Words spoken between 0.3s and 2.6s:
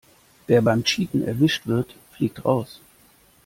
Wer beim Cheaten erwischt wird, fliegt